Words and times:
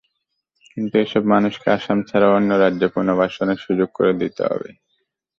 কিন্তু 0.67 0.95
এসব 0.97 1.23
মানুষকে 1.33 1.67
আসাম 1.77 1.97
ছাড়াও 2.09 2.35
অন্য 2.37 2.51
রাজ্যে 2.55 2.87
পুনর্বাসনের 2.95 3.59
সুযোগ 3.65 3.89
করে 3.97 4.11
দিতে 4.21 4.41
হবে। 4.49 4.69